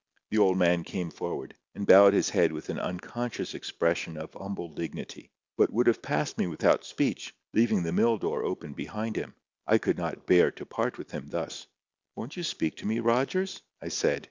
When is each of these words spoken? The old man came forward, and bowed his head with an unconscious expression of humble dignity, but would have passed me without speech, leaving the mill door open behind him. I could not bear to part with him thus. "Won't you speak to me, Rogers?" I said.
The 0.31 0.39
old 0.39 0.57
man 0.57 0.83
came 0.83 1.11
forward, 1.11 1.55
and 1.75 1.85
bowed 1.85 2.13
his 2.13 2.31
head 2.31 2.51
with 2.51 2.69
an 2.69 2.79
unconscious 2.79 3.53
expression 3.53 4.17
of 4.17 4.33
humble 4.33 4.67
dignity, 4.69 5.29
but 5.57 5.71
would 5.71 5.85
have 5.85 6.01
passed 6.01 6.39
me 6.39 6.47
without 6.47 6.83
speech, 6.83 7.35
leaving 7.53 7.83
the 7.83 7.91
mill 7.91 8.17
door 8.17 8.43
open 8.43 8.73
behind 8.73 9.15
him. 9.15 9.35
I 9.67 9.77
could 9.77 9.99
not 9.99 10.25
bear 10.25 10.49
to 10.53 10.65
part 10.65 10.97
with 10.97 11.11
him 11.11 11.27
thus. 11.27 11.67
"Won't 12.15 12.35
you 12.35 12.41
speak 12.41 12.77
to 12.77 12.87
me, 12.87 12.99
Rogers?" 12.99 13.61
I 13.79 13.89
said. 13.89 14.19